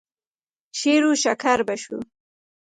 شېروشکر 0.79 1.59
به 1.67 1.75
شو. 1.83 1.97